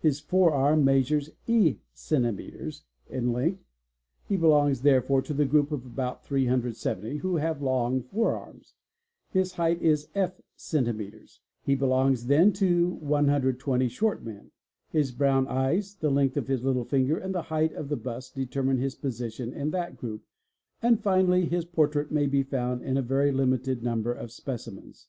[0.00, 2.82] His forearm measures ¢ cms.
[3.08, 3.64] in length;
[4.26, 8.74] he belongs therefore to the group of about 370 who have long forearms.
[9.30, 14.50] 'His height is f cms.; he belongs then to 120 short men.
[14.90, 17.96] His ~ brown eyes, the length of his little finger, and the height of the
[17.96, 20.22] bust, determine his position in that group,
[20.82, 25.08] and finally his portrait may be found in a very limited number of specimens.